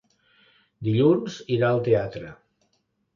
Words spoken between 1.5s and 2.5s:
irà al teatre.